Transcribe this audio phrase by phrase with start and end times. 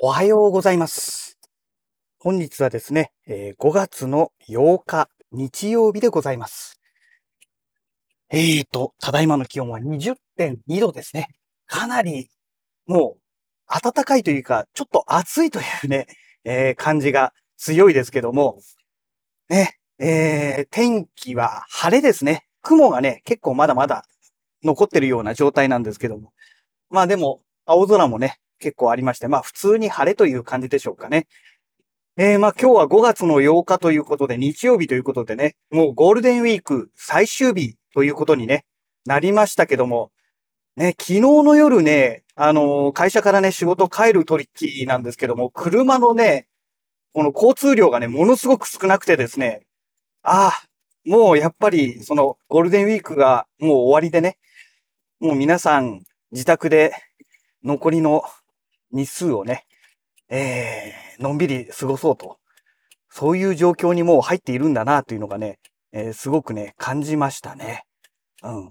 [0.00, 1.40] おはようございます。
[2.20, 6.80] 本日はですね、え5月の8日日曜日でございます。
[8.30, 11.26] えーと、ただいまの気温は20.2度ですね。
[11.66, 12.30] かなり、
[12.86, 16.06] もう、暖かいというか、ちょっと暑いというね、
[16.44, 18.60] えー感じが強いですけども、
[19.48, 22.46] ね、えー天気は晴れですね。
[22.62, 24.04] 雲がね、結構まだまだ
[24.62, 26.32] 残ってるような状態なんですけども。
[26.88, 31.26] まあでも、青空もね、結構ありまして、まあ普通に晴れという感じでしょうかね。
[32.16, 38.64] えー、まあ今日は5月の8日ということで、日曜日ということでね、もうゴールデンウィーク最終日ということにね、
[39.06, 40.10] なりましたけども、
[40.76, 46.46] ね、昨日の夜ね、あのー会社からね、仕事帰る取引なんですけども、車のね、
[47.12, 49.62] この交通量がね、ものすごく少なくてですね、
[50.22, 50.68] ああ、
[51.04, 54.38] もうやっぱり、そのゴールデンウィークがもう終わりでね、
[55.20, 56.92] もう皆さん自宅で
[57.64, 58.22] 残りの
[58.92, 59.66] 日数をね、
[60.28, 62.38] えー、のんびり過ごそうと。
[63.10, 65.58] そういう状況にもう入っているんだなというのがね、
[65.92, 67.84] えーすごくね、感じましたね。
[68.42, 68.70] うん。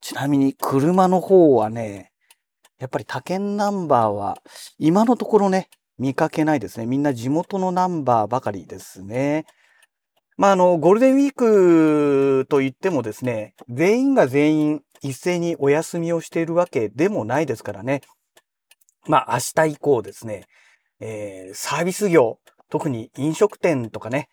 [0.00, 2.10] ちなみに車の方はね、
[2.78, 4.38] やっぱり他県ナンバーは
[4.78, 6.86] 今のところね、見かけないですね。
[6.86, 9.44] みんな地元のナンバーばかりですね。
[10.38, 18.00] まあ、あの、ゴールデンウィークと言ってもですね、全員が全員一斉にお休みをしているわけでもないですからね。
[19.06, 20.44] まあ、明日以降ですね、
[21.00, 24.28] えーサービス業、特に飲食店とかね、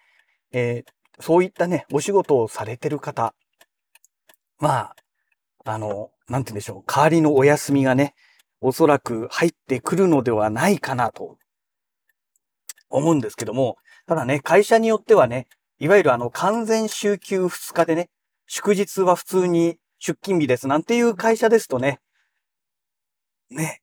[0.52, 3.34] えーそういったね、お仕事をされてる方、
[4.60, 4.96] まあ、
[5.66, 8.14] あの、なんて言うんでしょう、代わりのお休みがね、
[8.62, 11.38] おそらく入ってくるのではないかなと
[12.90, 15.48] 思うんですけども、ただね、会社によってはね、
[15.80, 18.10] いわゆるあの完全週休2日でね、
[18.48, 22.00] 祝日は普通に出勤日ですなんていう会社ですとね、
[23.50, 23.82] ね、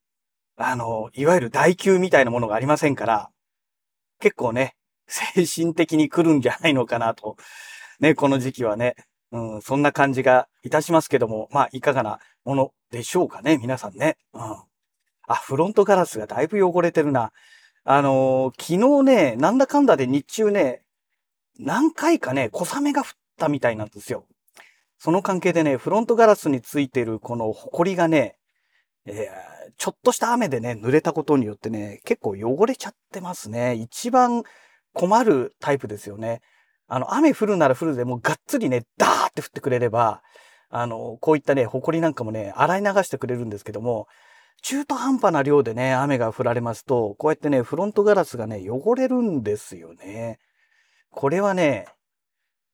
[0.56, 3.30] あの、いわゆる代休みたいなものがありませんから、
[4.20, 4.76] 結構ね、
[5.06, 7.36] 精神的に来るんじゃないのかなと。
[8.00, 8.94] ね、この時期はね、
[9.32, 14.16] うん、そんな感じがいたしますけども、まあ、いかがなものでしょうかね、皆さんね。
[14.32, 14.42] うん。
[15.26, 17.32] あ、フロントガラスがだいぶ汚れてるな。
[17.86, 20.82] あのー昨日ね、なんだかんだで日中ね、
[21.58, 23.06] 何回かね、小雨が降っ
[23.36, 24.26] たみたいなんですよ。
[24.98, 28.36] その関係でね、フロントガラスについてるこの埃がね、
[29.06, 33.74] えーちょっとした雨でね、濡れたことによってね、結構汚れちゃってますね。
[33.74, 34.42] 一番
[34.92, 36.40] 困るタイプですよね。
[36.86, 40.22] あの、雨降るなら降るでもうがっつりね、ダーって降ってくれれば、
[40.70, 44.06] あの、こういったね、埃なんかもね、洗い流してくれるんですけども、
[44.62, 50.38] 中途半端な量でね、雨が降られますと、こうやってね、フロントガラスがね、汚れるんですよね。
[51.10, 51.86] これはね、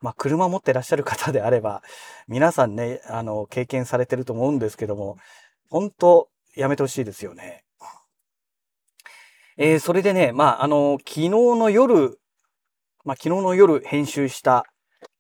[0.01, 1.83] まあ、車持ってらっしゃる方であれば、
[2.27, 5.19] 皆さんね、あの、経験されてると思うんですけども、
[5.71, 7.65] 本当やめてほしいですよね。
[9.57, 12.19] えーそれでね、まあ、あの、昨日の夜、
[13.05, 14.65] まあ、昨日の夜編集した、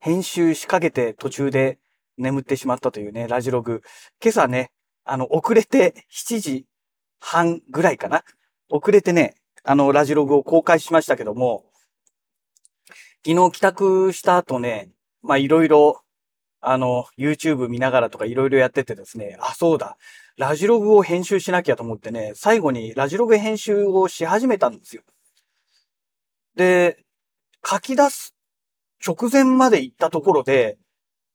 [0.00, 1.78] 編集しかけて途中で
[2.18, 3.82] 眠ってしまったというね、ラジログ。
[4.22, 4.72] 今朝ね、
[5.04, 6.66] あの、遅れて7時
[7.20, 8.24] 半ぐらいかな。
[8.70, 11.64] 遅れてね、あの、ラジログを公開しましたけども、
[13.26, 14.90] 昨日帰宅した後ね、
[15.22, 16.02] まあ、いろいろ、
[16.60, 19.96] あの、YouTube 見ながらとかいろいろやっててですね、あ、そうだ、
[20.36, 25.02] ラジログを編集しなきゃと思ってね、最後にラジログ編集をし始めたんですよ。
[26.56, 27.04] で、
[27.66, 28.34] 書き出す
[29.06, 30.78] 直前まで行ったところで、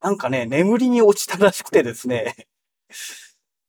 [0.02, 2.48] なんかね、眠りに落ちたらしくてですね。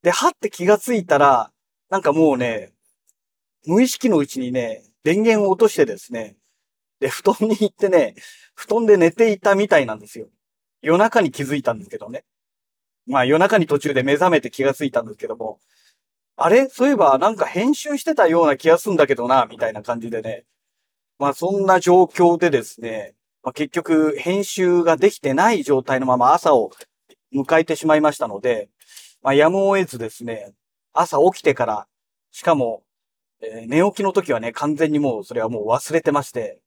[0.02, 1.50] で、はって気がついたら、
[1.88, 2.72] なんかもうね、
[3.66, 6.36] 無意識のうちにね、電源を落としてですね、
[7.00, 8.14] で、布団に行ってね、
[8.54, 10.28] 布団で寝ていたみたいなんですよ。
[10.82, 12.24] 夜中に気づいたんですけどね。
[13.06, 15.60] まあ夜中に途中で目覚めて気がついたんですけども、
[16.36, 16.68] あれ？
[16.68, 20.44] そういえばなんか編集してたような気がするんだけどな、みたいな感じでね。
[21.18, 26.72] まあそんな状況でですね、まあ、結局編集ができてない状態のまま朝を
[27.32, 28.68] 迎えてしまいましたので、
[29.22, 30.52] まあやむを得ずですね、
[30.92, 31.86] 朝起きてから、
[32.32, 32.82] しかも、
[33.40, 36.60] えー寝起きの時はね、完全にもうそれはもう忘れてまして、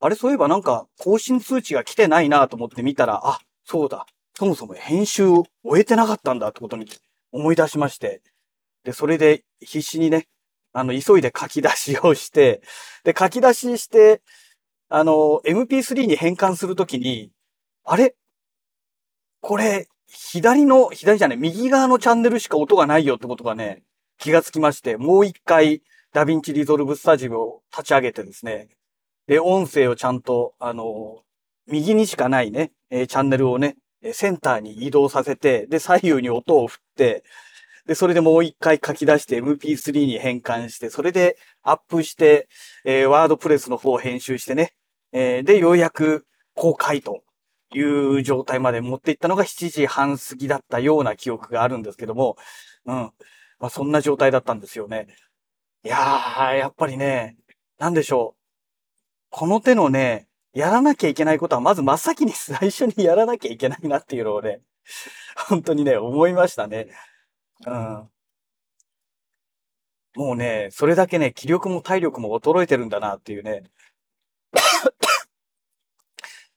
[0.00, 4.06] あれそういえばなんか更新通知が来てないなと思って見たら、あ、そうだ。
[4.34, 6.86] そもそも編集を終えてなかったんだってことに
[7.32, 8.20] 思い出しまして。
[8.84, 10.28] で、それで必死にね、
[10.72, 12.60] あの、急いで書き出しをして、
[13.02, 14.20] で、書き出しして、
[14.88, 17.32] あの、MP3 に変換するときに、
[17.84, 18.14] あれ？
[19.40, 23.82] これ、左の、左じゃない、右側のチャンネルしか音がないよってことがね、
[24.18, 25.82] 気がつきまして、もう一回、
[26.12, 28.68] DaVinci Resolve Studio を立ち上げてですね、
[29.26, 31.22] で、音声をちゃんと、あの、
[31.66, 33.76] 右にしかないね、えーチャンネルをね、
[34.12, 37.24] センターに移動させて、で、左右に音を振って、
[37.86, 42.48] で、それでもう一回書き出して MP3 に変換して、それでアップして、
[42.84, 44.74] えー、ワードプレスの方を編集してね、
[45.12, 47.22] えー、で、ようやく公開と
[47.74, 52.36] いう状態まで持っていったのが7時半過ぎだったような記憶があるんですけども、
[52.86, 52.94] うん。
[53.58, 55.06] まあ、そんな状態だったんですよね。
[55.84, 57.36] いやー、やっぱりね、
[57.78, 58.45] なんでしょう。
[59.38, 64.62] この手のね、やらなきゃいけないことは、まず真っ先に最初にやらなきゃいけないなっていうのをね、
[65.36, 66.86] 本当にね、思いましたね。
[67.66, 68.08] うん。
[70.16, 73.64] もうね、それだけね、気力も体力も衰えてるんだなっていうね。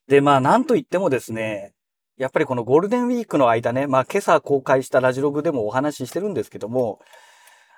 [0.08, 1.74] で、まあ、なんと言ってもですね、
[2.16, 6.98] やっぱりこのゴールデンウィークの間ね、まあ今朝公開したラジログでもお話ししてるんですけども、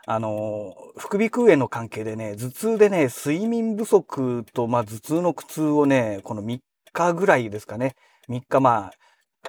[0.06, 6.60] あの、副鼻腔炎の関係でね、頭痛でね、睡眠不足と、まあ頭痛の苦痛をね、この3
[6.92, 7.94] 日ぐらいですかね。
[8.28, 8.92] 3日まあ、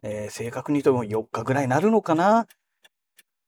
[0.04, 2.48] えー、正確に言うと4日ぐらいになるのかな。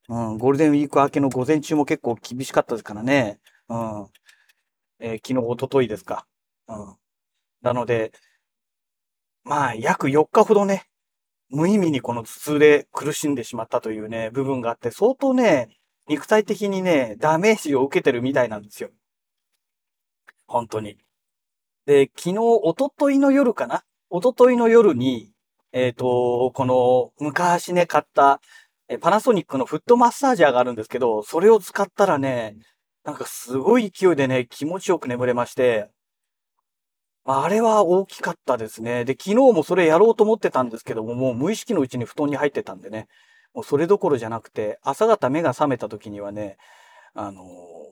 [0.08, 3.40] うん、ゴールデンウィーク明けの午前中も結構厳しかったですからね。
[3.70, 4.08] うん。
[5.00, 6.28] えー、昨日、おとといですか。
[6.68, 6.96] うん。
[7.62, 8.12] なので、
[9.44, 10.86] まあ、約4日ほどね、
[11.50, 15.70] 無意味にこの頭痛で苦しんでしまったというね、部分があって、相当ね、
[16.08, 18.90] 肉体的にね、ダメージを受けてるみたいなんですよ。
[20.48, 20.98] 本当に。
[21.86, 23.84] で、昨日、おとといの夜かな？
[24.10, 25.32] おとといの夜に、
[25.72, 28.40] えっ、ー、と、この、昔ね、買った、
[29.02, 32.56] パナソニックのフットマッサージャーがあるんですけど、それを使ったらね、
[33.04, 35.90] なんかすごい勢いでね、気持ちよく眠れまして、
[37.24, 39.04] あれは大きかったですね。
[39.04, 43.08] で、昨日もそれやろうと思ってたんですけども、もう無意識のうちに布団に入ってたんでね、
[43.56, 46.58] もうそれどころじゃなくて、朝方目が覚めた時にはね、
[47.14, 47.44] あの、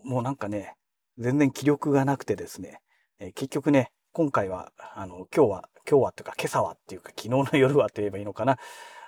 [0.04, 0.76] もうなんかね、
[1.18, 2.82] 全然気力がなくてですね、
[3.20, 8.58] えー、結局ね、今回は、あの、今日は、今日はというか今朝はっていうか昨日の 夜はと言えばいいのかな。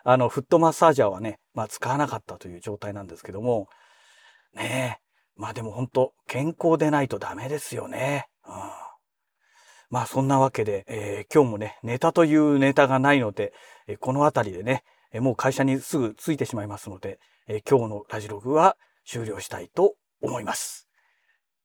[0.05, 3.67] あの、フットマッサージャーはね、まあ使わなかったという状態なんですけども、
[4.53, 5.03] ねえ、
[5.35, 8.29] まあでも本当健康でないとダメですよね。
[8.47, 8.55] うん
[9.89, 13.53] まあそんなわけで、えー、今日もね、ネタというネタがないので、
[13.87, 14.83] えー、この辺りでね、
[15.15, 18.75] え、もう会社にすぐ着いてしまいますので、え今日のラジログは
[19.05, 20.89] 終了したいと思います。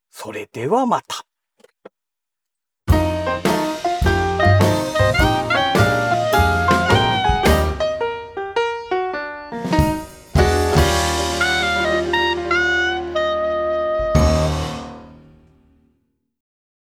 [0.09, 1.30] それではまた。